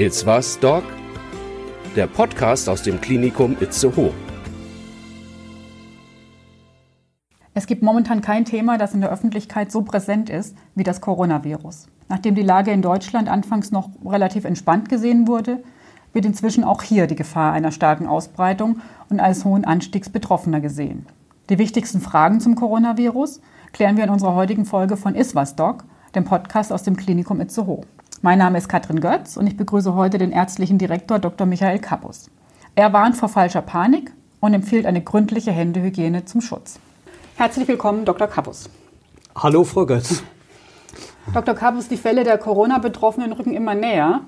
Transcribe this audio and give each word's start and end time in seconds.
It's 0.00 0.24
was, 0.24 0.56
Doc? 0.60 0.84
Der 1.96 2.06
Podcast 2.06 2.68
aus 2.68 2.84
dem 2.84 3.00
Klinikum 3.00 3.56
Itzehoe. 3.58 4.12
Es 7.52 7.66
gibt 7.66 7.82
momentan 7.82 8.20
kein 8.20 8.44
Thema, 8.44 8.78
das 8.78 8.94
in 8.94 9.00
der 9.00 9.10
Öffentlichkeit 9.10 9.72
so 9.72 9.82
präsent 9.82 10.30
ist 10.30 10.56
wie 10.76 10.84
das 10.84 11.00
Coronavirus. 11.00 11.88
Nachdem 12.08 12.36
die 12.36 12.44
Lage 12.44 12.70
in 12.70 12.80
Deutschland 12.80 13.28
anfangs 13.28 13.72
noch 13.72 13.90
relativ 14.04 14.44
entspannt 14.44 14.88
gesehen 14.88 15.26
wurde, 15.26 15.64
wird 16.12 16.26
inzwischen 16.26 16.62
auch 16.62 16.84
hier 16.84 17.08
die 17.08 17.16
Gefahr 17.16 17.52
einer 17.52 17.72
starken 17.72 18.06
Ausbreitung 18.06 18.80
und 19.10 19.18
eines 19.18 19.44
hohen 19.44 19.64
Anstiegs 19.64 20.10
Betroffener 20.10 20.60
gesehen. 20.60 21.06
Die 21.50 21.58
wichtigsten 21.58 22.00
Fragen 22.00 22.38
zum 22.38 22.54
Coronavirus 22.54 23.40
klären 23.72 23.96
wir 23.96 24.04
in 24.04 24.10
unserer 24.10 24.36
heutigen 24.36 24.64
Folge 24.64 24.96
von 24.96 25.16
Iswas 25.16 25.56
Doc, 25.56 25.82
dem 26.14 26.24
Podcast 26.24 26.72
aus 26.72 26.84
dem 26.84 26.96
Klinikum 26.96 27.40
Itzehoe. 27.40 27.80
Mein 28.20 28.38
Name 28.40 28.58
ist 28.58 28.68
Katrin 28.68 28.98
Götz 28.98 29.36
und 29.36 29.46
ich 29.46 29.56
begrüße 29.56 29.94
heute 29.94 30.18
den 30.18 30.32
ärztlichen 30.32 30.76
Direktor 30.76 31.20
Dr. 31.20 31.46
Michael 31.46 31.78
Kappus. 31.78 32.28
Er 32.74 32.92
warnt 32.92 33.16
vor 33.16 33.28
falscher 33.28 33.62
Panik 33.62 34.10
und 34.40 34.54
empfiehlt 34.54 34.86
eine 34.86 35.00
gründliche 35.00 35.52
Händehygiene 35.52 36.24
zum 36.24 36.40
Schutz. 36.40 36.80
Herzlich 37.36 37.68
willkommen, 37.68 38.04
Dr. 38.04 38.26
Kappus. 38.26 38.70
Hallo, 39.36 39.62
Frau 39.62 39.86
Götz. 39.86 40.24
Dr. 41.32 41.54
Kappus, 41.54 41.86
die 41.86 41.96
Fälle 41.96 42.24
der 42.24 42.38
Corona-Betroffenen 42.38 43.32
rücken 43.32 43.54
immer 43.54 43.76
näher. 43.76 44.22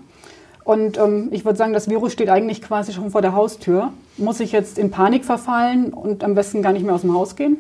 Und 0.63 0.97
ähm, 0.97 1.29
ich 1.33 1.45
würde 1.45 1.59
sagen, 1.59 1.73
das 1.73 1.91
Virus 1.91 2.13
steht 2.13 2.29
eigentlich 2.29 2.63
quasi 2.63 2.93
schon 2.93 3.11
vor 3.11 3.23
der 3.23 3.33
Haustür. 3.33 3.93
Muss 4.19 4.39
ich 4.39 4.53
jetzt 4.53 4.79
in 4.79 4.93
Panik 4.93 5.25
verfallen 5.25 5.93
und 5.93 6.23
am 6.23 6.37
besten 6.37 6.63
gar 6.63 6.73
nicht 6.73 6.85
mehr 6.85 6.95
aus 6.95 7.01
dem 7.01 7.13
Haus 7.13 7.35
gehen? 7.35 7.57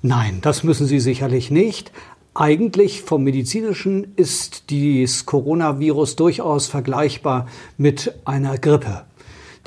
Nein, 0.00 0.38
das 0.42 0.62
müssen 0.62 0.86
Sie 0.86 1.00
sicherlich 1.00 1.50
nicht. 1.50 1.90
Eigentlich 2.36 3.02
vom 3.02 3.22
medizinischen 3.22 4.12
ist 4.16 4.70
dieses 4.70 5.24
Coronavirus 5.24 6.16
durchaus 6.16 6.66
vergleichbar 6.66 7.46
mit 7.78 8.12
einer 8.24 8.58
Grippe. 8.58 9.04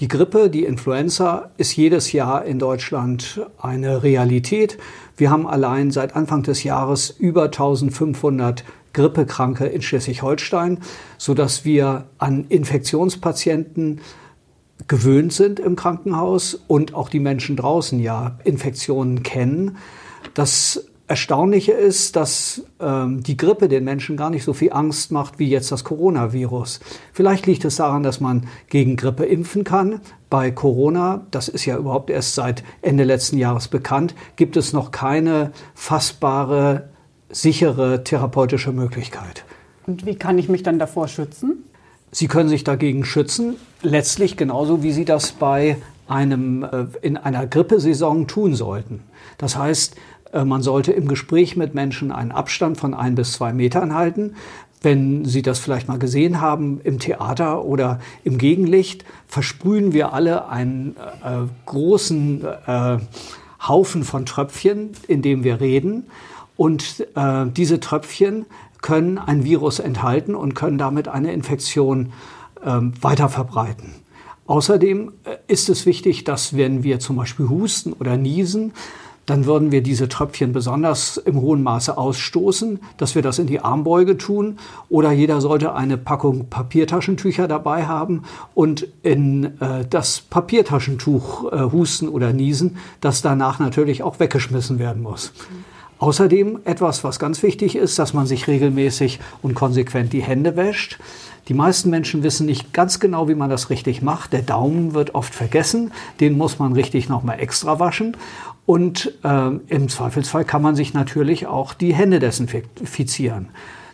Die 0.02 0.10
Grippe, 0.10 0.50
die 0.50 0.66
Influenza, 0.66 1.52
ist 1.56 1.78
jedes 1.78 2.12
Jahr 2.12 2.44
in 2.44 2.60
Deutschland 2.60 3.40
eine 3.58 4.04
Realität. 4.04 4.78
Wir 5.16 5.32
haben 5.32 5.48
allein 5.48 5.92
seit 5.92 6.14
Anfang 6.18 6.44
des 6.44 6.66
Jahres 6.66 7.10
über 7.10 7.46
1500 7.46 8.66
Grippekranke 8.92 9.66
in 9.66 9.82
Schleswig-Holstein, 9.82 10.80
sodass 11.18 11.64
wir 11.64 12.04
an 12.18 12.48
Infektionspatienten 12.50 14.02
gewöhnt 14.90 15.32
sind 15.32 15.62
im 15.62 15.78
Krankenhaus 15.78 16.60
und 16.68 16.94
auch 16.94 17.08
die 17.08 17.22
Menschen 17.22 17.56
draußen 17.56 18.02
ja 18.02 18.38
Infektionen 18.44 19.24
kennen. 19.24 19.78
Das 20.34 20.87
Erstaunliche 21.10 21.72
ist, 21.72 22.18
dass 22.18 22.64
ähm, 22.82 23.24
die 23.24 23.38
Grippe 23.38 23.70
den 23.70 23.86
Menschen 23.86 24.18
gar 24.18 24.30
nicht 24.30 24.44
so 24.44 24.52
viel 24.52 24.74
Angst 24.74 25.10
macht 25.12 25.40
wie 25.40 25.48
jetzt 25.48 25.72
das 25.72 25.86
Coronavirus. 25.86 26.82
Vielleicht 27.14 27.46
liegt 27.46 27.64
es 27.64 27.78
daran, 27.78 28.04
dass 28.04 28.20
man 28.20 28.48
gegen 28.70 28.98
Grippe 28.98 29.24
impfen 29.24 29.64
kann. 29.64 30.02
Bei 30.30 30.52
Corona, 30.52 31.26
das 31.32 31.48
ist 31.48 31.66
ja 31.66 31.78
überhaupt 31.78 32.10
erst 32.10 32.36
seit 32.36 32.62
Ende 32.82 33.06
letzten 33.06 33.38
Jahres 33.38 33.70
bekannt, 33.70 34.16
gibt 34.36 34.58
es 34.58 34.74
noch 34.74 34.92
keine 34.92 35.54
fassbare, 35.76 36.90
sichere 37.30 38.04
therapeutische 38.04 38.74
Möglichkeit. 38.74 39.46
Und 39.86 40.06
wie 40.06 40.16
kann 40.16 40.38
ich 40.38 40.50
mich 40.50 40.64
dann 40.64 40.78
davor 40.78 41.08
schützen? 41.08 41.64
Sie 42.12 42.28
können 42.28 42.50
sich 42.50 42.66
dagegen 42.66 43.06
schützen, 43.06 43.56
letztlich 43.82 44.36
genauso 44.36 44.84
wie 44.84 44.92
Sie 44.92 45.06
das 45.06 45.32
bei 45.32 45.78
einem, 46.08 46.64
äh, 46.64 46.86
in 47.02 47.18
einer 47.18 47.48
Grippesaison 47.48 48.28
tun 48.28 48.56
sollten. 48.56 49.04
Das 49.38 49.58
heißt, 49.58 49.96
man 50.46 50.62
sollte 50.62 50.92
im 50.92 51.08
Gespräch 51.08 51.56
mit 51.56 51.74
Menschen 51.74 52.12
einen 52.12 52.32
Abstand 52.32 52.78
von 52.78 52.94
ein 52.94 53.16
bis 53.16 53.34
zwei 53.34 53.54
Metern 53.54 53.94
halten. 53.94 54.36
Wenn 54.82 55.26
Sie 55.26 55.42
das 55.42 55.60
vielleicht 55.60 55.88
mal 55.88 55.98
gesehen 55.98 56.40
haben 56.40 56.80
im 56.84 57.00
Theater 57.00 57.66
oder 57.66 58.00
im 58.24 58.38
Gegenlicht, 58.38 59.06
versprühen 59.28 59.92
wir 59.92 60.14
alle 60.14 60.50
einen 60.50 60.96
äh, 61.24 61.48
großen 61.66 62.44
äh, 62.44 62.98
Haufen 63.68 64.04
von 64.04 64.26
Tröpfchen, 64.26 64.92
in 65.08 65.22
dem 65.22 65.44
wir 65.44 65.60
reden. 65.60 66.06
Und 66.56 67.08
äh, 67.16 67.46
diese 67.48 67.80
Tröpfchen 67.80 68.46
können 68.82 69.18
ein 69.18 69.44
Virus 69.44 69.80
enthalten 69.80 70.36
und 70.36 70.54
können 70.54 70.78
damit 70.78 71.08
eine 71.08 71.34
Infektion 71.34 72.14
äh, 72.64 72.80
weiter 73.02 73.30
verbreiten. 73.30 73.96
Außerdem 74.46 75.12
äh, 75.24 75.38
ist 75.48 75.70
es 75.70 75.86
wichtig, 75.86 76.24
dass 76.24 76.56
wenn 76.56 76.84
wir 76.84 77.00
zum 77.00 77.16
Beispiel 77.16 77.50
husten 77.50 77.94
oder 77.94 78.16
niesen, 78.16 78.74
dann 79.28 79.46
würden 79.46 79.72
wir 79.72 79.84
diese 79.84 80.08
Tröpfchen 80.08 80.54
besonders 80.54 81.18
im 81.18 81.40
hohen 81.40 81.62
Maße 81.62 81.98
ausstoßen, 81.98 82.80
dass 82.96 83.14
wir 83.14 83.22
das 83.22 83.38
in 83.38 83.46
die 83.46 83.60
Armbeuge 83.60 84.18
tun. 84.18 84.58
Oder 84.90 85.12
jeder 85.12 85.42
sollte 85.42 85.76
eine 85.76 85.98
Packung 85.98 86.48
Papiertaschentücher 86.50 87.48
dabei 87.48 87.86
haben 87.86 88.24
und 88.56 88.88
in 89.04 89.60
äh, 89.60 89.86
das 89.88 90.22
Papiertaschentuch 90.22 91.52
äh, 91.52 91.60
husten 91.72 92.08
oder 92.08 92.32
niesen, 92.32 92.78
das 93.02 93.22
danach 93.22 93.60
natürlich 93.60 94.02
auch 94.02 94.20
weggeschmissen 94.20 94.80
werden 94.80 95.04
muss. 95.04 95.34
Außerdem 96.00 96.60
etwas, 96.64 97.04
was 97.04 97.20
ganz 97.20 97.44
wichtig 97.44 97.76
ist, 97.76 98.00
dass 98.00 98.14
man 98.14 98.28
sich 98.28 98.48
regelmäßig 98.48 99.20
und 99.42 99.56
konsequent 99.56 100.14
die 100.14 100.22
Hände 100.22 100.56
wäscht. 100.56 101.00
Die 101.48 101.54
meisten 101.54 101.90
Menschen 101.90 102.24
wissen 102.24 102.46
nicht 102.46 102.74
ganz 102.74 103.00
genau, 103.00 103.30
wie 103.30 103.36
man 103.36 103.50
das 103.50 103.70
richtig 103.70 104.02
macht. 104.02 104.34
Der 104.34 104.42
Daumen 104.42 104.94
wird 104.94 105.16
oft 105.16 105.34
vergessen. 105.34 105.92
Den 106.20 106.38
muss 106.38 106.60
man 106.60 106.74
richtig 106.74 107.08
nochmal 107.08 107.40
extra 107.40 107.80
waschen. 107.80 108.18
Und 108.66 109.14
äh, 109.24 109.50
im 109.68 109.88
Zweifelsfall 109.88 110.44
kann 110.44 110.62
man 110.62 110.76
sich 110.76 110.94
natürlich 110.94 111.48
auch 111.48 111.74
die 111.74 111.94
Hände 111.94 112.20
desinfizieren. 112.20 113.48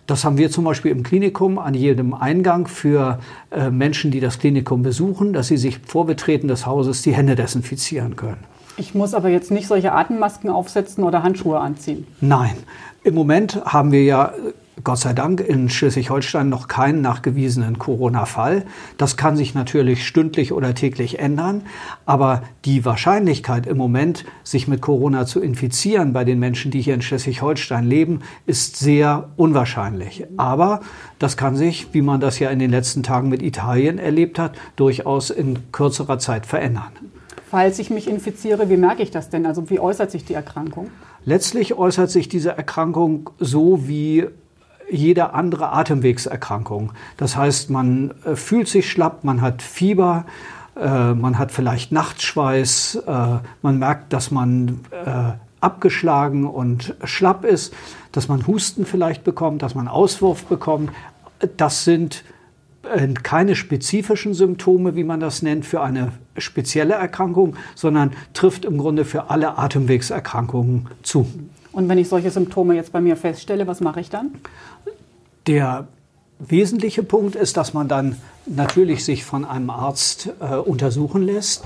Das 0.07 0.25
haben 0.25 0.37
wir 0.37 0.49
zum 0.49 0.65
Beispiel 0.65 0.91
im 0.91 1.03
Klinikum 1.03 1.59
an 1.59 1.75
jedem 1.75 2.13
Eingang 2.13 2.67
für 2.67 3.19
äh, 3.51 3.69
Menschen, 3.69 4.09
die 4.09 4.19
das 4.19 4.39
Klinikum 4.39 4.81
besuchen, 4.81 5.31
dass 5.31 5.47
sie 5.47 5.57
sich 5.57 5.79
vor 5.85 6.05
Betreten 6.07 6.47
des 6.47 6.65
Hauses 6.65 7.03
die 7.03 7.13
Hände 7.13 7.35
desinfizieren 7.35 8.15
können. 8.15 8.43
Ich 8.75 8.95
muss 8.95 9.13
aber 9.13 9.29
jetzt 9.29 9.51
nicht 9.51 9.67
solche 9.67 9.93
Atemmasken 9.93 10.49
aufsetzen 10.49 11.03
oder 11.03 11.21
Handschuhe 11.21 11.59
anziehen. 11.59 12.07
Nein. 12.19 12.55
Im 13.03 13.13
Moment 13.13 13.63
haben 13.65 13.91
wir 13.91 14.03
ja 14.03 14.33
Gott 14.83 14.99
sei 14.99 15.13
Dank 15.13 15.39
in 15.39 15.69
Schleswig-Holstein 15.69 16.49
noch 16.49 16.67
keinen 16.67 16.99
nachgewiesenen 16.99 17.79
Corona-Fall. 17.79 18.66
Das 18.97 19.16
kann 19.16 19.38
sich 19.38 19.53
natürlich 19.53 20.05
stündlich 20.05 20.51
oder 20.51 20.75
täglich 20.75 21.19
ändern. 21.19 21.61
Aber 22.05 22.44
die 22.66 22.83
Wahrscheinlichkeit 22.83 23.66
im 23.66 23.77
Moment, 23.77 24.25
sich 24.44 24.67
mit 24.67 24.81
Corona 24.81 25.25
zu 25.25 25.39
infizieren 25.39 26.11
bei 26.11 26.25
den 26.25 26.38
Menschen, 26.38 26.69
die 26.69 26.81
hier 26.81 26.95
in 26.95 27.01
Schleswig-Holstein 27.01 27.85
leben, 27.85 28.21
ist 28.45 28.75
sehr 28.75 29.29
unwahrscheinlich. 29.38 30.25
Aber 30.35 30.81
das 31.17 31.38
kann 31.38 31.55
sich, 31.55 31.94
wie 31.94 32.01
man 32.01 32.19
das 32.19 32.39
ja 32.39 32.50
in 32.50 32.59
den 32.59 32.71
letzten 32.71 33.03
Tagen 33.03 33.29
mit 33.29 33.41
Italien 33.41 34.00
erlebt 34.00 34.38
hat, 34.38 34.57
durchaus 34.75 35.29
in 35.29 35.71
kürzerer 35.71 36.19
Zeit 36.19 36.45
verändern. 36.45 36.91
Falls 37.50 37.79
ich 37.79 37.89
mich 37.89 38.09
infiziere, 38.09 38.69
wie 38.69 38.77
merke 38.77 39.03
ich 39.03 39.11
das 39.11 39.29
denn? 39.29 39.45
Also 39.45 39.69
wie 39.69 39.79
äußert 39.79 40.11
sich 40.11 40.25
die 40.25 40.33
Erkrankung? 40.33 40.89
Letztlich 41.23 41.75
äußert 41.75 42.11
sich 42.11 42.27
diese 42.27 42.50
Erkrankung 42.50 43.29
so 43.39 43.88
wie 43.88 44.27
jede 44.89 45.33
andere 45.33 45.71
Atemwegserkrankung. 45.71 46.94
Das 47.17 47.35
heißt, 47.35 47.69
man 47.69 48.13
äh, 48.25 48.35
fühlt 48.35 48.67
sich 48.67 48.89
schlapp, 48.89 49.23
man 49.23 49.41
hat 49.41 49.61
Fieber, 49.61 50.25
äh, 50.75 51.13
man 51.13 51.38
hat 51.38 51.51
vielleicht 51.51 51.91
Nachtschweiß, 51.91 53.03
äh, 53.07 53.38
man 53.61 53.79
merkt, 53.79 54.13
dass 54.13 54.31
man 54.31 54.79
abgeschlagen 55.59 56.45
und 56.45 56.95
schlapp 57.05 57.45
ist, 57.45 57.73
dass 58.11 58.27
man 58.27 58.45
Husten 58.45 58.85
vielleicht 58.85 59.23
bekommt, 59.23 59.61
dass 59.61 59.75
man 59.75 59.88
Auswurf 59.88 60.45
bekommt. 60.45 60.91
Das 61.57 61.85
sind 61.85 62.23
keine 63.23 63.55
spezifischen 63.55 64.33
Symptome, 64.33 64.97
wie 64.97 65.05
man 65.05 65.21
das 65.21 65.41
nennt, 65.41 65.65
für 65.65 65.81
eine 65.81 66.11
spezielle 66.38 66.95
Erkrankung, 66.95 67.55
sondern 67.75 68.11
trifft 68.33 68.65
im 68.65 68.77
Grunde 68.77 69.05
für 69.05 69.29
alle 69.29 69.57
Atemwegserkrankungen 69.57 70.88
zu. 71.01 71.27
Und 71.73 71.89
wenn 71.89 71.97
ich 71.97 72.07
solche 72.07 72.31
Symptome 72.31 72.75
jetzt 72.75 72.94
bei 72.94 73.01
mir 73.01 73.17
feststelle, 73.17 73.67
was 73.67 73.81
mache 73.81 74.00
ich 74.00 74.09
dann? 74.09 74.35
Der 75.47 75.88
wesentliche 76.39 77.03
Punkt 77.03 77.36
ist, 77.36 77.57
dass 77.57 77.74
man 77.74 77.88
dann 77.88 78.15
natürlich 78.45 79.03
sich 79.03 79.25
von 79.25 79.44
einem 79.44 79.69
Arzt 79.69 80.30
äh, 80.39 80.56
untersuchen 80.56 81.24
lässt. 81.24 81.65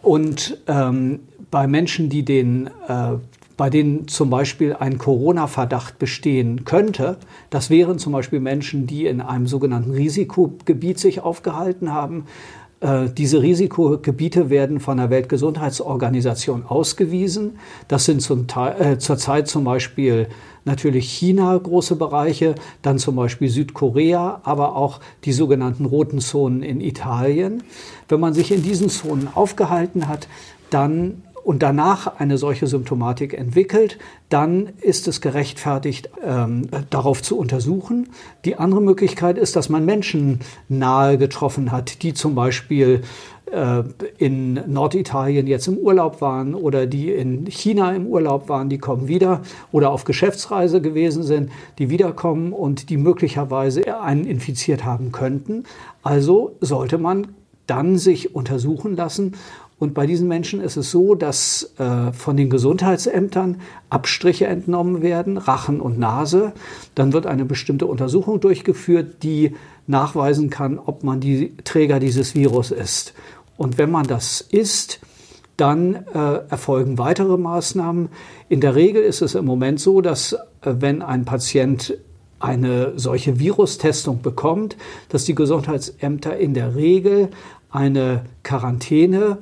Und 0.00 0.58
ähm, 0.66 1.20
bei 1.50 1.66
Menschen, 1.66 2.08
die 2.08 2.24
den, 2.24 2.68
äh, 2.88 3.12
bei 3.56 3.68
denen 3.70 4.08
zum 4.08 4.30
Beispiel 4.30 4.74
ein 4.74 4.98
Corona-Verdacht 4.98 5.98
bestehen 5.98 6.64
könnte, 6.64 7.18
das 7.50 7.68
wären 7.70 7.98
zum 7.98 8.12
Beispiel 8.12 8.40
Menschen, 8.40 8.86
die 8.86 9.06
in 9.06 9.20
einem 9.20 9.46
sogenannten 9.46 9.92
Risikogebiet 9.92 10.98
sich 10.98 11.20
aufgehalten 11.20 11.92
haben, 11.92 12.24
diese 13.16 13.42
Risikogebiete 13.42 14.50
werden 14.50 14.80
von 14.80 14.96
der 14.96 15.08
Weltgesundheitsorganisation 15.08 16.64
ausgewiesen. 16.66 17.58
Das 17.86 18.06
sind 18.06 18.22
zum 18.22 18.48
Teil, 18.48 18.80
äh, 18.80 18.98
zurzeit 18.98 19.46
zum 19.46 19.62
Beispiel 19.62 20.26
natürlich 20.64 21.08
China 21.08 21.56
große 21.56 21.94
Bereiche, 21.96 22.56
dann 22.82 22.98
zum 22.98 23.16
Beispiel 23.16 23.48
Südkorea, 23.48 24.40
aber 24.42 24.74
auch 24.74 25.00
die 25.24 25.32
sogenannten 25.32 25.84
roten 25.84 26.20
Zonen 26.20 26.62
in 26.62 26.80
Italien. 26.80 27.62
Wenn 28.08 28.20
man 28.20 28.34
sich 28.34 28.50
in 28.50 28.62
diesen 28.62 28.88
Zonen 28.88 29.28
aufgehalten 29.32 30.08
hat, 30.08 30.26
dann 30.70 31.22
und 31.44 31.62
danach 31.62 32.18
eine 32.18 32.38
solche 32.38 32.66
Symptomatik 32.66 33.34
entwickelt, 33.34 33.98
dann 34.28 34.70
ist 34.80 35.08
es 35.08 35.20
gerechtfertigt, 35.20 36.10
ähm, 36.24 36.68
darauf 36.90 37.22
zu 37.22 37.36
untersuchen. 37.36 38.10
Die 38.44 38.56
andere 38.56 38.80
Möglichkeit 38.80 39.38
ist, 39.38 39.56
dass 39.56 39.68
man 39.68 39.84
Menschen 39.84 40.40
nahe 40.68 41.18
getroffen 41.18 41.72
hat, 41.72 42.02
die 42.02 42.14
zum 42.14 42.34
Beispiel 42.34 43.02
äh, 43.52 43.82
in 44.18 44.54
Norditalien 44.72 45.46
jetzt 45.46 45.66
im 45.66 45.76
Urlaub 45.76 46.20
waren 46.20 46.54
oder 46.54 46.86
die 46.86 47.10
in 47.10 47.46
China 47.46 47.92
im 47.92 48.06
Urlaub 48.06 48.48
waren, 48.48 48.68
die 48.68 48.78
kommen 48.78 49.08
wieder 49.08 49.42
oder 49.72 49.90
auf 49.90 50.04
Geschäftsreise 50.04 50.80
gewesen 50.80 51.22
sind, 51.22 51.50
die 51.78 51.90
wiederkommen 51.90 52.52
und 52.52 52.88
die 52.88 52.96
möglicherweise 52.96 54.00
einen 54.00 54.24
infiziert 54.24 54.84
haben 54.84 55.12
könnten. 55.12 55.64
Also 56.02 56.56
sollte 56.60 56.98
man 56.98 57.28
dann 57.66 57.98
sich 57.98 58.34
untersuchen 58.34 58.96
lassen 58.96 59.34
und 59.82 59.94
bei 59.94 60.06
diesen 60.06 60.28
Menschen 60.28 60.60
ist 60.60 60.76
es 60.76 60.92
so, 60.92 61.16
dass 61.16 61.72
äh, 61.76 62.12
von 62.12 62.36
den 62.36 62.50
Gesundheitsämtern 62.50 63.60
Abstriche 63.90 64.46
entnommen 64.46 65.02
werden, 65.02 65.38
Rachen 65.38 65.80
und 65.80 65.98
Nase. 65.98 66.52
Dann 66.94 67.12
wird 67.12 67.26
eine 67.26 67.44
bestimmte 67.44 67.86
Untersuchung 67.86 68.38
durchgeführt, 68.38 69.24
die 69.24 69.56
nachweisen 69.88 70.50
kann, 70.50 70.78
ob 70.78 71.02
man 71.02 71.18
die 71.18 71.56
Träger 71.64 71.98
dieses 71.98 72.36
Virus 72.36 72.70
ist. 72.70 73.12
Und 73.56 73.76
wenn 73.76 73.90
man 73.90 74.06
das 74.06 74.40
ist, 74.40 75.00
dann 75.56 75.96
äh, 76.14 76.48
erfolgen 76.48 76.96
weitere 76.98 77.36
Maßnahmen. 77.36 78.08
In 78.48 78.60
der 78.60 78.76
Regel 78.76 79.02
ist 79.02 79.20
es 79.20 79.34
im 79.34 79.46
Moment 79.46 79.80
so, 79.80 80.00
dass 80.00 80.34
äh, 80.34 80.36
wenn 80.78 81.02
ein 81.02 81.24
Patient 81.24 81.98
eine 82.38 82.92
solche 82.94 83.40
Virustestung 83.40 84.22
bekommt, 84.22 84.76
dass 85.08 85.24
die 85.24 85.34
Gesundheitsämter 85.34 86.36
in 86.36 86.54
der 86.54 86.76
Regel 86.76 87.30
eine 87.72 88.26
Quarantäne 88.44 89.38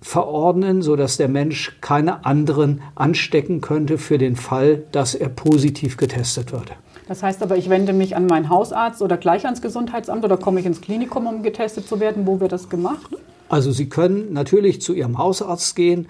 verordnen, 0.00 0.82
sodass 0.82 1.16
der 1.16 1.28
Mensch 1.28 1.76
keine 1.80 2.24
anderen 2.24 2.82
anstecken 2.94 3.60
könnte 3.60 3.98
für 3.98 4.18
den 4.18 4.36
Fall, 4.36 4.82
dass 4.92 5.14
er 5.14 5.28
positiv 5.28 5.96
getestet 5.96 6.52
wird. 6.52 6.72
Das 7.06 7.22
heißt 7.22 7.42
aber, 7.42 7.56
ich 7.56 7.68
wende 7.68 7.92
mich 7.92 8.14
an 8.14 8.26
meinen 8.26 8.48
Hausarzt 8.48 9.02
oder 9.02 9.16
gleich 9.16 9.44
ans 9.44 9.60
Gesundheitsamt 9.60 10.24
oder 10.24 10.36
komme 10.36 10.60
ich 10.60 10.66
ins 10.66 10.80
Klinikum, 10.80 11.26
um 11.26 11.42
getestet 11.42 11.88
zu 11.88 11.98
werden? 11.98 12.26
Wo 12.26 12.40
wird 12.40 12.52
das 12.52 12.68
gemacht? 12.68 13.16
Also 13.48 13.72
Sie 13.72 13.88
können 13.88 14.32
natürlich 14.32 14.80
zu 14.80 14.94
Ihrem 14.94 15.18
Hausarzt 15.18 15.74
gehen, 15.74 16.06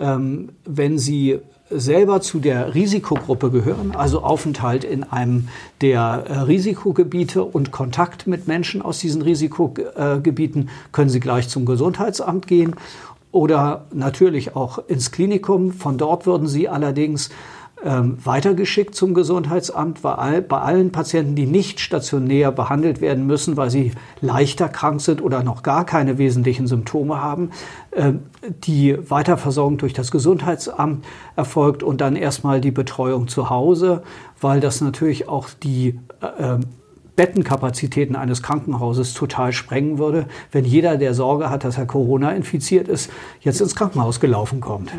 ähm, 0.00 0.50
wenn 0.64 0.98
Sie 0.98 1.38
selber 1.70 2.20
zu 2.20 2.40
der 2.40 2.74
Risikogruppe 2.74 3.50
gehören, 3.50 3.94
also 3.94 4.22
Aufenthalt 4.22 4.82
in 4.82 5.04
einem 5.04 5.48
der 5.80 6.24
äh, 6.28 6.38
Risikogebiete 6.40 7.44
und 7.44 7.70
Kontakt 7.70 8.26
mit 8.26 8.48
Menschen 8.48 8.82
aus 8.82 8.98
diesen 8.98 9.22
Risikogebieten, 9.22 10.68
können 10.90 11.10
Sie 11.10 11.20
gleich 11.20 11.48
zum 11.48 11.64
Gesundheitsamt 11.64 12.48
gehen 12.48 12.74
oder 13.32 13.86
natürlich 13.92 14.56
auch 14.56 14.78
ins 14.88 15.10
Klinikum. 15.10 15.72
Von 15.72 15.98
dort 15.98 16.26
würden 16.26 16.46
Sie 16.46 16.68
allerdings 16.68 17.30
ähm, 17.82 18.18
weitergeschickt 18.22 18.94
zum 18.94 19.14
Gesundheitsamt 19.14 20.02
bei, 20.02 20.12
all, 20.12 20.42
bei 20.42 20.60
allen 20.60 20.92
Patienten, 20.92 21.34
die 21.34 21.46
nicht 21.46 21.80
stationär 21.80 22.52
behandelt 22.52 23.00
werden 23.00 23.26
müssen, 23.26 23.56
weil 23.56 23.70
sie 23.70 23.92
leichter 24.20 24.68
krank 24.68 25.00
sind 25.00 25.22
oder 25.22 25.42
noch 25.42 25.62
gar 25.62 25.86
keine 25.86 26.18
wesentlichen 26.18 26.66
Symptome 26.66 27.22
haben. 27.22 27.50
Äh, 27.92 28.12
die 28.64 28.98
Weiterversorgung 29.08 29.78
durch 29.78 29.94
das 29.94 30.10
Gesundheitsamt 30.10 31.06
erfolgt 31.36 31.82
und 31.82 32.02
dann 32.02 32.16
erstmal 32.16 32.60
die 32.60 32.70
Betreuung 32.70 33.28
zu 33.28 33.48
Hause, 33.48 34.02
weil 34.40 34.60
das 34.60 34.80
natürlich 34.82 35.28
auch 35.28 35.48
die 35.62 35.98
äh, 36.20 36.58
Bettenkapazitäten 37.20 38.16
eines 38.16 38.42
Krankenhauses 38.42 39.12
total 39.12 39.52
sprengen 39.52 39.98
würde, 39.98 40.24
wenn 40.52 40.64
jeder, 40.64 40.96
der 40.96 41.12
Sorge 41.12 41.50
hat, 41.50 41.64
dass 41.64 41.76
er 41.76 41.84
Corona 41.84 42.30
infiziert 42.30 42.88
ist, 42.88 43.10
jetzt 43.42 43.60
ins 43.60 43.76
Krankenhaus 43.76 44.20
gelaufen 44.20 44.62
kommt. 44.62 44.90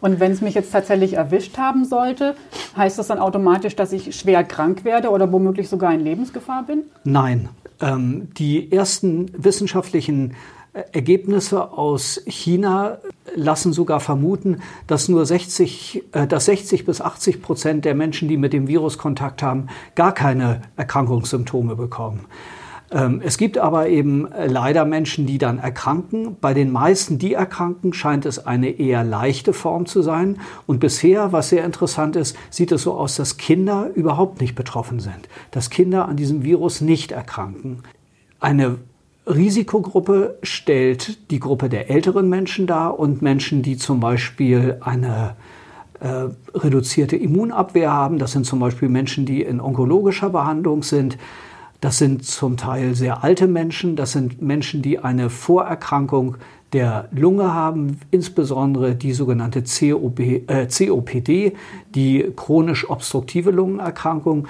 Und 0.00 0.18
wenn 0.18 0.32
es 0.32 0.40
mich 0.40 0.54
jetzt 0.56 0.72
tatsächlich 0.72 1.12
erwischt 1.12 1.58
haben 1.58 1.84
sollte, 1.84 2.34
heißt 2.76 2.98
das 2.98 3.06
dann 3.06 3.20
automatisch, 3.20 3.76
dass 3.76 3.92
ich 3.92 4.16
schwer 4.16 4.42
krank 4.42 4.84
werde 4.84 5.10
oder 5.10 5.30
womöglich 5.30 5.68
sogar 5.68 5.94
in 5.94 6.00
Lebensgefahr 6.00 6.64
bin? 6.64 6.82
Nein. 7.04 7.48
Ähm, 7.80 8.30
die 8.36 8.72
ersten 8.72 9.30
wissenschaftlichen 9.32 10.34
Ergebnisse 10.92 11.72
aus 11.72 12.22
China 12.26 12.98
lassen 13.34 13.72
sogar 13.74 14.00
vermuten, 14.00 14.62
dass 14.86 15.08
nur 15.08 15.26
60, 15.26 16.04
äh, 16.12 16.26
dass 16.26 16.46
60 16.46 16.86
bis 16.86 17.00
80 17.00 17.42
Prozent 17.42 17.84
der 17.84 17.94
Menschen, 17.94 18.28
die 18.28 18.38
mit 18.38 18.52
dem 18.52 18.68
Virus 18.68 18.96
Kontakt 18.96 19.42
haben, 19.42 19.68
gar 19.94 20.12
keine 20.14 20.62
Erkrankungssymptome 20.76 21.76
bekommen. 21.76 22.26
Ähm, 22.90 23.20
es 23.22 23.36
gibt 23.36 23.58
aber 23.58 23.88
eben 23.88 24.30
äh, 24.32 24.46
leider 24.46 24.86
Menschen, 24.86 25.26
die 25.26 25.38
dann 25.38 25.58
erkranken. 25.58 26.36
Bei 26.40 26.54
den 26.54 26.70
meisten, 26.70 27.18
die 27.18 27.34
erkranken, 27.34 27.92
scheint 27.92 28.24
es 28.24 28.46
eine 28.46 28.70
eher 28.70 29.04
leichte 29.04 29.52
Form 29.52 29.84
zu 29.84 30.00
sein. 30.00 30.38
Und 30.66 30.80
bisher, 30.80 31.32
was 31.32 31.50
sehr 31.50 31.64
interessant 31.64 32.16
ist, 32.16 32.36
sieht 32.48 32.72
es 32.72 32.82
so 32.82 32.94
aus, 32.94 33.16
dass 33.16 33.36
Kinder 33.36 33.90
überhaupt 33.94 34.40
nicht 34.40 34.54
betroffen 34.54 35.00
sind, 35.00 35.28
dass 35.50 35.68
Kinder 35.68 36.08
an 36.08 36.16
diesem 36.16 36.44
Virus 36.44 36.80
nicht 36.80 37.12
erkranken. 37.12 37.82
Eine 38.40 38.78
Risikogruppe 39.26 40.38
stellt 40.42 41.30
die 41.30 41.38
Gruppe 41.38 41.68
der 41.68 41.90
älteren 41.90 42.28
Menschen 42.28 42.66
dar 42.66 42.98
und 42.98 43.22
Menschen, 43.22 43.62
die 43.62 43.76
zum 43.76 44.00
Beispiel 44.00 44.78
eine 44.80 45.36
äh, 46.00 46.24
reduzierte 46.54 47.16
Immunabwehr 47.16 47.92
haben. 47.92 48.18
Das 48.18 48.32
sind 48.32 48.46
zum 48.46 48.58
Beispiel 48.58 48.88
Menschen, 48.88 49.24
die 49.24 49.42
in 49.42 49.60
onkologischer 49.60 50.30
Behandlung 50.30 50.82
sind. 50.82 51.18
Das 51.80 51.98
sind 51.98 52.24
zum 52.24 52.56
Teil 52.56 52.94
sehr 52.94 53.22
alte 53.22 53.46
Menschen. 53.46 53.94
Das 53.94 54.12
sind 54.12 54.42
Menschen, 54.42 54.82
die 54.82 54.98
eine 54.98 55.30
Vorerkrankung 55.30 56.36
der 56.72 57.08
Lunge 57.12 57.52
haben, 57.52 57.98
insbesondere 58.10 58.94
die 58.94 59.12
sogenannte 59.12 59.62
COP, 59.62 60.18
äh, 60.20 60.66
COPD, 60.66 61.54
die 61.94 62.32
chronisch 62.34 62.88
obstruktive 62.88 63.50
Lungenerkrankung, 63.50 64.48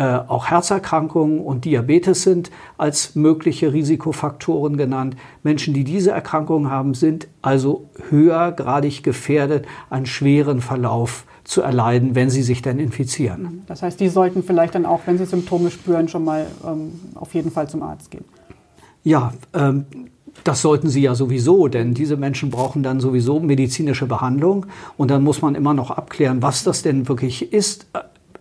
auch 0.00 0.46
Herzerkrankungen 0.46 1.40
und 1.40 1.64
Diabetes 1.64 2.22
sind 2.22 2.50
als 2.76 3.14
mögliche 3.14 3.72
Risikofaktoren 3.72 4.76
genannt. 4.76 5.16
Menschen, 5.42 5.74
die 5.74 5.84
diese 5.84 6.10
Erkrankungen 6.10 6.70
haben, 6.70 6.94
sind 6.94 7.28
also 7.42 7.88
höhergradig 8.10 9.02
gefährdet, 9.02 9.66
einen 9.88 10.06
schweren 10.06 10.60
Verlauf 10.60 11.24
zu 11.44 11.62
erleiden, 11.62 12.14
wenn 12.14 12.28
sie 12.28 12.42
sich 12.42 12.60
dann 12.60 12.78
infizieren. 12.78 13.62
Das 13.66 13.82
heißt, 13.82 14.00
die 14.00 14.08
sollten 14.08 14.42
vielleicht 14.42 14.74
dann 14.74 14.84
auch, 14.84 15.00
wenn 15.06 15.16
sie 15.16 15.26
Symptome 15.26 15.70
spüren, 15.70 16.08
schon 16.08 16.24
mal 16.24 16.46
ähm, 16.66 16.92
auf 17.14 17.34
jeden 17.34 17.50
Fall 17.50 17.68
zum 17.68 17.82
Arzt 17.82 18.10
gehen. 18.10 18.24
Ja, 19.04 19.32
ähm, 19.54 19.86
das 20.44 20.62
sollten 20.62 20.88
sie 20.88 21.00
ja 21.00 21.14
sowieso, 21.14 21.68
denn 21.68 21.94
diese 21.94 22.16
Menschen 22.16 22.50
brauchen 22.50 22.82
dann 22.82 23.00
sowieso 23.00 23.40
medizinische 23.40 24.06
Behandlung 24.06 24.66
und 24.96 25.10
dann 25.10 25.22
muss 25.22 25.40
man 25.40 25.54
immer 25.54 25.74
noch 25.74 25.90
abklären, 25.90 26.42
was 26.42 26.64
das 26.64 26.82
denn 26.82 27.08
wirklich 27.08 27.52
ist. 27.52 27.86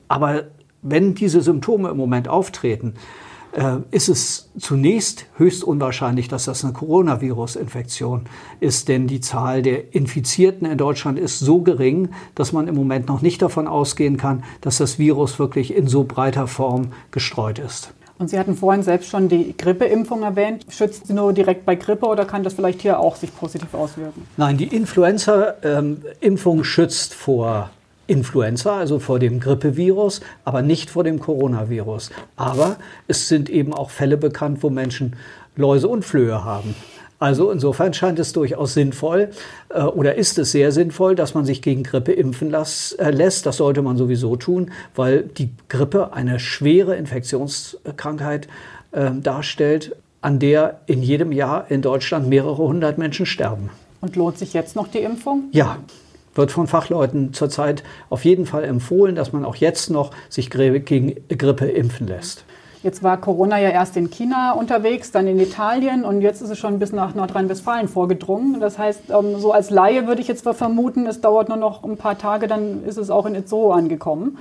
Aber 0.08 0.44
wenn 0.86 1.16
diese 1.16 1.42
Symptome 1.42 1.90
im 1.90 1.98
Moment 1.98 2.28
auftreten, 2.28 2.94
äh, 3.54 3.77
ist 3.92 4.08
es 4.08 4.50
zunächst 4.58 5.25
höchst 5.38 5.63
unwahrscheinlich, 5.63 6.27
dass 6.27 6.46
das 6.46 6.63
eine 6.63 6.74
Coronavirus-Infektion 6.74 8.25
ist, 8.60 8.88
denn 8.88 9.08
die 9.08 9.20
Zahl 9.20 9.62
der 9.62 9.96
Infizierten 9.96 10.68
in 10.68 10.77
Deutschland 10.77 11.18
ist 11.18 11.39
so 11.39 11.62
gering, 11.62 12.10
dass 12.36 12.51
man 12.51 12.68
im 12.68 12.75
Moment 12.75 13.08
noch 13.08 13.22
nicht 13.22 13.42
davon 13.42 13.68
ausgehen 13.68 14.18
kann, 14.18 14.44
dass 14.62 14.77
das 14.77 15.00
Virus 15.00 15.39
wirklich 15.39 15.75
in 15.75 15.88
so 15.88 16.04
breiter 16.04 16.48
Form 16.48 16.92
gestreut 17.12 17.60
ist. 17.60 17.94
Und 18.18 18.30
Sie 18.30 18.39
hatten 18.39 18.56
vorhin 18.56 18.82
selbst 18.82 19.10
schon 19.10 19.27
die 19.27 19.56
Grippeimpfung 19.58 20.24
erwähnt. 20.24 20.65
Schützt 20.70 21.08
sie 21.08 21.13
nur 21.13 21.34
direkt 21.34 21.65
bei 21.65 21.75
Grippe 21.75 22.06
oder 22.06 22.24
kann 22.24 22.44
das 22.44 22.54
vielleicht 22.54 22.82
hier 22.82 23.00
auch 23.00 23.18
sich 23.18 23.36
positiv 23.36 23.74
auswirken? 23.74 24.25
Nein, 24.38 24.58
die 24.58 24.74
Influenza-Impfung 24.74 26.58
ähm, 26.60 26.63
schützt 26.63 27.13
vor 27.13 27.72
Influenza, 28.07 28.77
also 28.77 29.00
vor 29.00 29.19
dem 29.19 29.39
Grippevirus, 29.39 30.21
aber 30.43 30.62
nicht 30.62 30.89
vor 30.89 31.03
dem 31.03 31.19
Coronavirus. 31.19 32.12
Aber 32.35 32.77
es 33.07 33.27
sind 33.27 33.50
eben 33.50 33.74
auch 33.74 33.89
Fälle 33.89 34.17
bekannt, 34.17 34.59
wo 34.62 34.69
Menschen 34.69 35.15
Läuse 35.55 35.88
und 35.88 36.03
Flöhe 36.03 36.43
haben. 36.43 36.75
Also 37.17 37.50
insofern 37.50 37.93
scheint 37.93 38.19
es 38.19 38.33
durchaus 38.33 38.74
sinnvoll 38.74 39.29
äh, 39.69 39.81
oder 39.81 40.15
ist 40.15 40.38
es 40.38 40.51
sehr 40.51 40.71
sinnvoll, 40.71 41.15
dass 41.15 41.33
man 41.33 41.45
sich 41.45 41.62
gegen 41.62 41.83
Grippe 41.83 42.12
impfen 42.12 42.50
las, 42.50 42.91
äh, 42.93 43.09
lässt. 43.09 43.45
Das 43.45 43.57
sollte 43.57 43.81
man 43.81 43.97
sowieso 43.97 44.35
tun, 44.35 44.71
weil 44.95 45.24
die 45.24 45.50
Grippe 45.69 46.13
eine 46.13 46.39
schwere 46.39 46.95
Infektionskrankheit 46.95 48.47
äh, 48.91 49.12
darstellt, 49.12 49.95
an 50.21 50.39
der 50.39 50.81
in 50.88 51.01
jedem 51.01 51.31
Jahr 51.31 51.71
in 51.71 51.81
Deutschland 51.81 52.27
mehrere 52.27 52.57
hundert 52.57 52.97
Menschen 52.97 53.25
sterben. 53.25 53.69
Und 54.01 54.15
lohnt 54.17 54.38
sich 54.38 54.53
jetzt 54.53 54.75
noch 54.75 54.89
die 54.89 55.00
Impfung? 55.00 55.45
Ja, 55.51 55.77
wird 56.36 56.51
von 56.51 56.68
Fachleuten 56.68 57.34
zurzeit 57.34 57.84
auf 58.10 58.25
jeden 58.25 58.46
Fall 58.46 58.63
empfohlen, 58.63 59.15
dass 59.15 59.34
man 59.34 59.46
auch 59.46 59.56
jetzt 59.56 59.89
noch 59.89 60.12
sich 60.30 60.50
gegen 60.50 61.15
Grippe 61.30 61.65
impfen 61.65 62.08
lässt. 62.08 62.46
Jetzt 62.86 63.01
war 63.01 63.20
Corona 63.20 63.60
ja 63.60 63.70
erst 63.70 63.98
in 63.98 64.12
China 64.12 64.51
unterwegs, 64.51 65.12
dann 65.12 65.25
in 65.25 65.39
Italien 65.39 66.06
und 66.06 66.22
jetzt 66.22 66.44
ist 66.44 66.51
es 66.51 66.60
schon 66.60 66.77
bis 66.77 66.92
nach 66.92 67.15
Nordrhein-Westfalen 67.15 67.88
vorgedrungen. 67.88 68.60
Das 68.60 68.77
heißt, 68.77 69.10
ähm, 69.10 69.39
so 69.39 69.51
als 69.51 69.72
Laie 69.72 70.06
würde 70.06 70.22
ich 70.22 70.27
jetzt 70.27 70.48
vermuten, 70.48 71.08
es 71.08 71.20
dauert 71.20 71.50
nur 71.50 71.58
noch 71.58 71.84
ein 71.84 71.98
paar 71.98 72.20
Tage, 72.20 72.46
dann 72.46 72.84
ist 72.84 72.98
es 72.98 73.10
auch 73.10 73.25
in 73.25 73.34
Itzehoe 73.34 73.74
angekommen. 73.74 74.38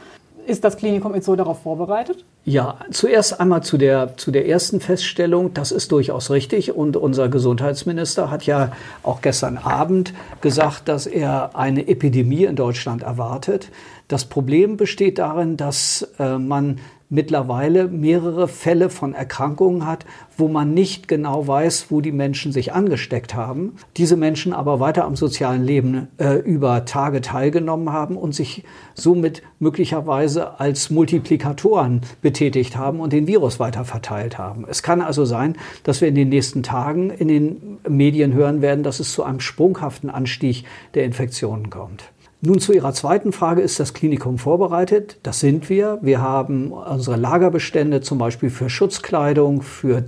Ist 0.47 0.65
das 0.65 0.77
Klinikum 0.77 1.15
jetzt 1.15 1.25
so 1.27 1.37
darauf 1.37 1.63
vorbereitet? 1.63 2.25
Ja, 2.45 2.77
zuerst 2.91 3.41
einmal 3.41 3.63
zu 3.63 3.79
der, 3.79 4.17
zu 4.17 4.31
der 4.31 4.47
ersten 4.47 4.81
Feststellung. 4.81 5.55
Das 5.55 5.73
ist 5.73 5.91
durchaus 5.91 6.31
richtig. 6.31 6.75
Und 6.75 6.97
unser 6.97 7.29
Gesundheitsminister 7.29 8.31
hat 8.31 8.45
ja 8.45 8.73
auch 9.03 9.23
gestern 9.23 9.57
Abend 9.57 10.13
gesagt, 10.43 10.89
dass 10.89 11.07
er 11.07 11.57
eine 11.57 11.89
Epidemie 11.89 12.45
in 12.45 12.57
Deutschland 12.57 13.03
erwartet. 13.03 13.71
Das 14.09 14.27
Problem 14.27 14.77
besteht 14.77 15.19
darin, 15.19 15.57
dass 15.57 16.07
äh, 16.19 16.37
man 16.37 16.79
mittlerweile 17.15 17.87
mehrere 17.87 18.49
Fälle 18.49 18.91
von 18.91 19.15
Erkrankungen 19.15 19.87
hat, 19.87 20.05
wo 20.37 20.49
man 20.49 20.75
nicht 20.75 21.07
genau 21.07 21.47
weiß, 21.47 21.87
wo 21.91 22.01
die 22.01 22.13
Menschen 22.13 22.51
sich 22.51 22.73
angesteckt 22.73 23.35
haben. 23.35 23.77
Diese 23.97 24.17
Menschen 24.17 24.53
aber 24.53 24.81
weiter 24.81 25.05
am 25.05 25.15
sozialen 25.15 25.63
Leben 25.63 26.09
äh, 26.19 26.35
über 26.41 26.85
Tage 26.85 27.21
teilgenommen 27.21 27.93
haben 27.93 28.17
und 28.17 28.35
sich 28.35 28.65
somit 28.95 29.43
möglicherweise 29.61 30.59
als 30.59 30.91
Multiplikatoren 30.91 32.01
betätigt 32.21 32.77
haben 32.77 32.99
und 32.99 33.13
den 33.13 33.29
Virus 33.29 33.61
weiter 33.61 33.85
verteilt 33.85 34.37
haben. 34.37 34.67
Es 34.69 34.83
kann 34.83 35.01
also 35.01 35.25
sein, 35.25 35.57
dass 35.85 36.01
wir 36.01 36.09
in 36.09 36.17
den 36.17 36.31
nächsten 36.31 36.65
Tagen 36.65 37.11
in 37.11 37.29
den 37.29 37.79
Medien 37.89 38.33
hören 38.33 38.61
werden, 38.61 38.83
dass 38.83 38.99
es 38.99 39.13
zu 39.13 39.23
einem 39.23 39.41
sprunghaften 39.41 40.11
Anstieg 40.11 40.65
der 40.95 41.05
Infektionen 41.05 41.71
kommt. 41.71 42.14
Nun 42.47 42.59
zu 42.59 42.75
Ihrer 42.75 42.93
zweiten 42.93 43.33
Frage, 43.33 43.63
ist 43.63 43.81
das 43.81 43.95
Klinikum 43.95 44.37
vorbereitet? 44.37 45.19
Das 45.23 45.41
sind 45.41 45.71
wir. 45.71 45.99
Wir 46.03 46.21
haben 46.21 46.73
unsere 46.73 47.17
Lagerbestände 47.17 48.03
zum 48.03 48.19
Beispiel 48.19 48.51
für 48.51 48.69
Schutzkleidung, 48.69 49.63
für 49.63 50.05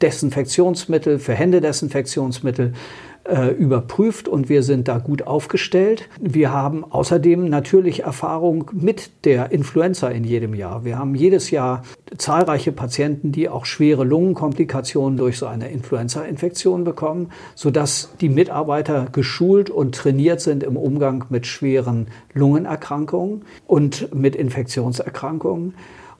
Desinfektionsmittel, 0.00 1.18
für 1.18 1.34
Händedesinfektionsmittel 1.34 2.74
äh, 3.24 3.48
überprüft 3.48 4.28
und 4.28 4.48
wir 4.48 4.62
sind 4.62 4.88
da 4.88 4.98
gut 4.98 5.26
aufgestellt. 5.26 6.08
Wir 6.20 6.52
haben 6.52 6.84
außerdem 6.84 7.48
natürlich 7.48 8.00
Erfahrung 8.04 8.70
mit 8.72 9.24
der 9.24 9.52
Influenza 9.52 10.08
in 10.08 10.24
jedem 10.24 10.54
Jahr. 10.54 10.84
Wir 10.84 10.98
haben 10.98 11.14
jedes 11.14 11.50
Jahr 11.50 11.82
zahlreiche 12.16 12.72
Patienten, 12.72 13.30
die 13.30 13.48
auch 13.48 13.66
schwere 13.66 14.04
Lungenkomplikationen 14.04 15.18
durch 15.18 15.38
so 15.38 15.46
eine 15.46 15.70
Influenza-Infektion 15.70 16.84
bekommen, 16.84 17.30
sodass 17.54 18.14
die 18.20 18.28
Mitarbeiter 18.28 19.06
geschult 19.12 19.70
und 19.70 19.94
trainiert 19.94 20.40
sind 20.40 20.62
im 20.62 20.76
Umgang 20.76 21.26
mit 21.28 21.46
schweren 21.46 22.08
Lungenerkrankungen 22.32 23.42
und 23.66 24.14
mit 24.14 24.34
Infektionserkrankungen. 24.34 25.74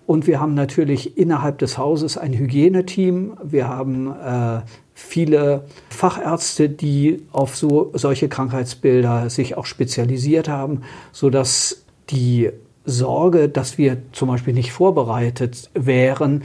Und 0.07 0.26
wir 0.26 0.40
haben 0.40 0.54
natürlich 0.54 1.16
innerhalb 1.16 1.59
des 1.59 1.78
Hauses 1.78 2.19
ein 2.19 2.33
Hygieneteam. 2.33 3.37
Wir 3.45 3.69
haben 3.69 4.09
äh, 4.09 4.61
viele 5.00 5.64
Fachärzte, 5.88 6.69
die 6.69 7.23
auf 7.33 7.57
so, 7.57 7.90
solche 7.95 8.28
Krankheitsbilder 8.28 9.30
sich 9.30 9.57
auch 9.57 9.66
spezialisiert 9.66 10.49
haben, 10.49 10.83
sodass 11.12 11.85
die 12.11 12.50
Sorge, 12.85 13.49
dass 13.49 13.78
wir 13.78 13.99
zum 14.12 14.28
Beispiel 14.28 14.54
nicht 14.54 14.73
vorbereitet 14.73 15.71
wären, 15.75 16.45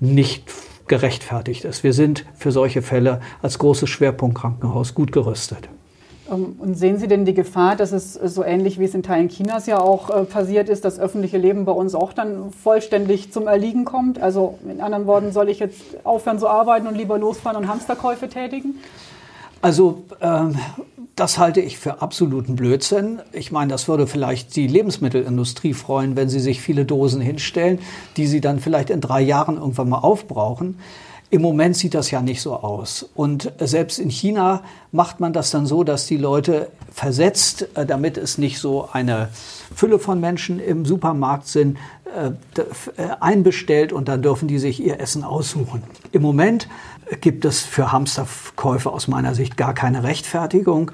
nicht 0.00 0.44
gerechtfertigt 0.88 1.64
ist. 1.64 1.84
Wir 1.84 1.92
sind 1.92 2.24
für 2.34 2.52
solche 2.52 2.82
Fälle 2.82 3.20
als 3.40 3.58
großes 3.58 3.88
Schwerpunktkrankenhaus 3.88 4.94
gut 4.94 5.12
gerüstet. 5.12 5.68
Ähm, 6.30 6.56
und 6.58 6.74
sehen 6.74 6.98
Sie 6.98 7.08
denn 7.08 7.24
die 7.24 7.34
Gefahr, 7.34 7.76
dass 7.76 7.92
es 7.92 8.14
so 8.14 8.44
ähnlich 8.44 8.78
wie 8.78 8.84
es 8.84 8.94
in 8.94 9.02
Teilen 9.02 9.28
Chinas 9.28 9.66
ja 9.66 9.80
auch 9.80 10.10
äh, 10.10 10.24
passiert 10.24 10.68
ist, 10.68 10.84
das 10.84 10.98
öffentliche 10.98 11.38
Leben 11.38 11.64
bei 11.64 11.72
uns 11.72 11.94
auch 11.94 12.12
dann 12.12 12.52
vollständig 12.52 13.32
zum 13.32 13.46
Erliegen 13.46 13.84
kommt? 13.84 14.20
Also 14.20 14.58
in 14.68 14.80
anderen 14.80 15.06
Worten, 15.06 15.32
soll 15.32 15.48
ich 15.48 15.58
jetzt 15.58 15.80
aufhören 16.04 16.38
zu 16.38 16.48
arbeiten 16.48 16.86
und 16.86 16.96
lieber 16.96 17.18
losfahren 17.18 17.56
und 17.56 17.68
Hamsterkäufe 17.68 18.28
tätigen? 18.28 18.76
Also 19.60 20.02
ähm, 20.20 20.58
das 21.14 21.38
halte 21.38 21.60
ich 21.60 21.78
für 21.78 22.02
absoluten 22.02 22.56
Blödsinn. 22.56 23.20
Ich 23.32 23.52
meine, 23.52 23.70
das 23.70 23.86
würde 23.86 24.06
vielleicht 24.06 24.56
die 24.56 24.66
Lebensmittelindustrie 24.66 25.74
freuen, 25.74 26.16
wenn 26.16 26.28
sie 26.28 26.40
sich 26.40 26.60
viele 26.60 26.84
Dosen 26.84 27.20
hinstellen, 27.20 27.78
die 28.16 28.26
sie 28.26 28.40
dann 28.40 28.58
vielleicht 28.58 28.90
in 28.90 29.00
drei 29.00 29.20
Jahren 29.20 29.56
irgendwann 29.56 29.88
mal 29.88 29.98
aufbrauchen. 29.98 30.78
Im 31.32 31.40
Moment 31.40 31.78
sieht 31.78 31.94
das 31.94 32.10
ja 32.10 32.20
nicht 32.20 32.42
so 32.42 32.56
aus. 32.56 33.08
Und 33.14 33.50
selbst 33.58 33.98
in 33.98 34.10
China 34.10 34.62
macht 34.90 35.18
man 35.18 35.32
das 35.32 35.50
dann 35.50 35.64
so, 35.64 35.82
dass 35.82 36.04
die 36.04 36.18
Leute 36.18 36.68
versetzt, 36.92 37.68
äh, 37.74 37.86
damit 37.86 38.18
es 38.18 38.36
nicht 38.36 38.58
so 38.58 38.90
eine 38.92 39.30
Fülle 39.74 39.98
von 39.98 40.20
Menschen 40.20 40.60
im 40.60 40.84
Supermarkt 40.84 41.46
sind, 41.48 41.78
äh, 42.14 42.32
äh, 42.98 43.08
einbestellt 43.18 43.94
und 43.94 44.08
dann 44.08 44.20
dürfen 44.20 44.46
die 44.46 44.58
sich 44.58 44.84
ihr 44.84 45.00
Essen 45.00 45.24
aussuchen. 45.24 45.82
Im 46.12 46.20
Moment 46.20 46.68
gibt 47.22 47.46
es 47.46 47.60
für 47.60 47.92
Hamsterkäufe 47.92 48.90
aus 48.90 49.08
meiner 49.08 49.34
Sicht 49.34 49.56
gar 49.56 49.72
keine 49.72 50.02
Rechtfertigung. 50.02 50.92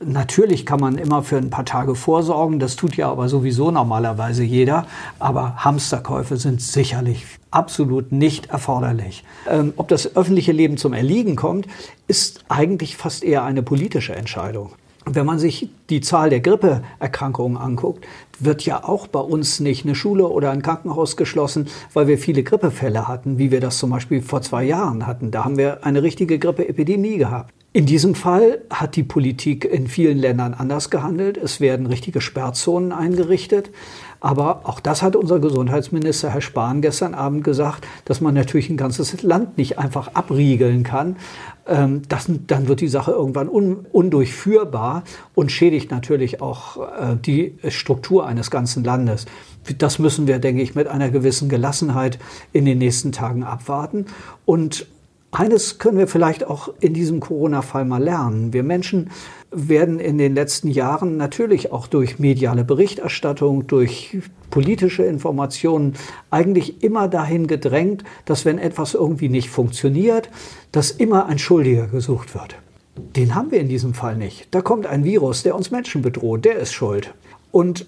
Natürlich 0.00 0.64
kann 0.64 0.78
man 0.78 0.96
immer 0.96 1.24
für 1.24 1.38
ein 1.38 1.50
paar 1.50 1.64
Tage 1.64 1.96
vorsorgen, 1.96 2.60
das 2.60 2.76
tut 2.76 2.96
ja 2.96 3.10
aber 3.10 3.28
sowieso 3.28 3.72
normalerweise 3.72 4.44
jeder, 4.44 4.86
aber 5.18 5.56
Hamsterkäufe 5.64 6.36
sind 6.36 6.62
sicherlich 6.62 7.26
absolut 7.50 8.12
nicht 8.12 8.46
erforderlich. 8.46 9.24
Ähm, 9.48 9.72
ob 9.76 9.88
das 9.88 10.14
öffentliche 10.14 10.52
Leben 10.52 10.76
zum 10.76 10.92
Erliegen 10.92 11.34
kommt, 11.34 11.66
ist 12.06 12.44
eigentlich 12.48 12.96
fast 12.96 13.24
eher 13.24 13.42
eine 13.42 13.62
politische 13.62 14.14
Entscheidung. 14.14 14.70
Wenn 15.04 15.26
man 15.26 15.38
sich 15.38 15.68
die 15.90 16.00
Zahl 16.00 16.30
der 16.30 16.40
Grippeerkrankungen 16.40 17.56
anguckt, 17.56 18.06
wird 18.38 18.64
ja 18.64 18.84
auch 18.84 19.06
bei 19.06 19.20
uns 19.20 19.58
nicht 19.58 19.84
eine 19.84 19.94
Schule 19.96 20.28
oder 20.28 20.50
ein 20.50 20.62
Krankenhaus 20.62 21.16
geschlossen, 21.16 21.68
weil 21.92 22.06
wir 22.06 22.18
viele 22.18 22.44
Grippefälle 22.44 23.08
hatten, 23.08 23.38
wie 23.38 23.50
wir 23.50 23.60
das 23.60 23.78
zum 23.78 23.90
Beispiel 23.90 24.22
vor 24.22 24.42
zwei 24.42 24.64
Jahren 24.64 25.06
hatten. 25.06 25.30
Da 25.30 25.44
haben 25.44 25.56
wir 25.56 25.84
eine 25.84 26.02
richtige 26.02 26.38
Grippeepidemie 26.38 27.16
gehabt. 27.16 27.52
In 27.78 27.86
diesem 27.86 28.16
Fall 28.16 28.62
hat 28.70 28.96
die 28.96 29.04
Politik 29.04 29.64
in 29.64 29.86
vielen 29.86 30.18
Ländern 30.18 30.52
anders 30.52 30.90
gehandelt. 30.90 31.36
Es 31.36 31.60
werden 31.60 31.86
richtige 31.86 32.20
Sperrzonen 32.20 32.90
eingerichtet. 32.90 33.70
Aber 34.18 34.62
auch 34.64 34.80
das 34.80 35.00
hat 35.00 35.14
unser 35.14 35.38
Gesundheitsminister 35.38 36.30
Herr 36.30 36.40
Spahn 36.40 36.82
gestern 36.82 37.14
Abend 37.14 37.44
gesagt, 37.44 37.86
dass 38.04 38.20
man 38.20 38.34
natürlich 38.34 38.68
ein 38.68 38.76
ganzes 38.76 39.22
Land 39.22 39.58
nicht 39.58 39.78
einfach 39.78 40.10
abriegeln 40.14 40.82
kann. 40.82 41.18
Ähm, 41.68 42.02
das, 42.08 42.28
dann 42.48 42.66
wird 42.66 42.80
die 42.80 42.88
Sache 42.88 43.12
irgendwann 43.12 43.48
un, 43.48 43.86
undurchführbar 43.92 45.04
und 45.36 45.52
schädigt 45.52 45.92
natürlich 45.92 46.42
auch 46.42 46.78
äh, 46.78 47.16
die 47.24 47.58
Struktur 47.68 48.26
eines 48.26 48.50
ganzen 48.50 48.82
Landes. 48.82 49.26
Das 49.78 50.00
müssen 50.00 50.26
wir, 50.26 50.40
denke 50.40 50.62
ich, 50.62 50.74
mit 50.74 50.88
einer 50.88 51.10
gewissen 51.10 51.48
Gelassenheit 51.48 52.18
in 52.52 52.64
den 52.64 52.78
nächsten 52.78 53.12
Tagen 53.12 53.44
abwarten. 53.44 54.06
Und 54.44 54.88
eines 55.30 55.78
können 55.78 55.98
wir 55.98 56.08
vielleicht 56.08 56.46
auch 56.46 56.72
in 56.80 56.94
diesem 56.94 57.20
Corona-Fall 57.20 57.84
mal 57.84 58.02
lernen. 58.02 58.52
Wir 58.52 58.62
Menschen 58.62 59.10
werden 59.50 60.00
in 60.00 60.18
den 60.18 60.34
letzten 60.34 60.68
Jahren 60.68 61.16
natürlich 61.16 61.72
auch 61.72 61.86
durch 61.86 62.18
mediale 62.18 62.64
Berichterstattung, 62.64 63.66
durch 63.66 64.18
politische 64.50 65.04
Informationen 65.04 65.94
eigentlich 66.30 66.82
immer 66.82 67.08
dahin 67.08 67.46
gedrängt, 67.46 68.04
dass 68.24 68.44
wenn 68.44 68.58
etwas 68.58 68.94
irgendwie 68.94 69.28
nicht 69.28 69.50
funktioniert, 69.50 70.30
dass 70.72 70.90
immer 70.90 71.26
ein 71.26 71.38
Schuldiger 71.38 71.86
gesucht 71.86 72.34
wird. 72.34 72.56
Den 72.96 73.34
haben 73.34 73.50
wir 73.50 73.60
in 73.60 73.68
diesem 73.68 73.94
Fall 73.94 74.16
nicht. 74.16 74.48
Da 74.50 74.60
kommt 74.60 74.86
ein 74.86 75.04
Virus, 75.04 75.42
der 75.42 75.54
uns 75.54 75.70
Menschen 75.70 76.02
bedroht, 76.02 76.44
der 76.44 76.56
ist 76.56 76.72
schuld. 76.72 77.14
Und 77.52 77.86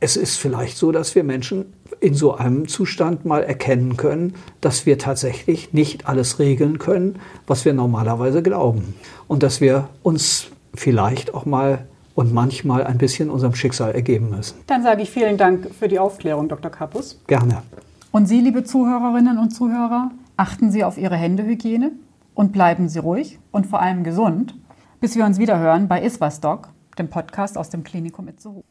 es 0.00 0.16
ist 0.16 0.36
vielleicht 0.36 0.76
so, 0.76 0.92
dass 0.92 1.14
wir 1.14 1.24
Menschen 1.24 1.72
in 2.00 2.14
so 2.14 2.34
einem 2.34 2.68
Zustand 2.68 3.24
mal 3.24 3.42
erkennen 3.42 3.96
können, 3.96 4.34
dass 4.60 4.86
wir 4.86 4.98
tatsächlich 4.98 5.72
nicht 5.72 6.08
alles 6.08 6.38
regeln 6.38 6.78
können, 6.78 7.18
was 7.46 7.64
wir 7.64 7.72
normalerweise 7.72 8.42
glauben. 8.42 8.94
Und 9.26 9.42
dass 9.42 9.60
wir 9.60 9.88
uns 10.02 10.48
vielleicht 10.74 11.34
auch 11.34 11.44
mal 11.44 11.86
und 12.14 12.32
manchmal 12.32 12.84
ein 12.84 12.98
bisschen 12.98 13.30
unserem 13.30 13.54
Schicksal 13.54 13.92
ergeben 13.92 14.30
müssen. 14.30 14.58
Dann 14.66 14.82
sage 14.82 15.02
ich 15.02 15.10
vielen 15.10 15.36
Dank 15.36 15.72
für 15.74 15.88
die 15.88 15.98
Aufklärung, 15.98 16.48
Dr. 16.48 16.70
Kappus. 16.70 17.20
Gerne. 17.26 17.62
Und 18.10 18.26
Sie, 18.26 18.40
liebe 18.40 18.64
Zuhörerinnen 18.64 19.38
und 19.38 19.50
Zuhörer, 19.50 20.10
achten 20.36 20.70
Sie 20.70 20.82
auf 20.84 20.98
Ihre 20.98 21.16
Händehygiene 21.16 21.92
und 22.34 22.52
bleiben 22.52 22.88
Sie 22.88 22.98
ruhig 22.98 23.38
und 23.50 23.66
vor 23.66 23.80
allem 23.80 24.02
gesund, 24.02 24.54
bis 25.00 25.14
wir 25.16 25.24
uns 25.24 25.38
wieder 25.38 25.58
hören 25.58 25.88
bei 25.88 26.02
Iswas 26.02 26.40
Doc, 26.40 26.70
dem 26.98 27.08
Podcast 27.08 27.56
aus 27.56 27.70
dem 27.70 27.84
Klinikum 27.84 28.26
Itzehoe. 28.28 28.64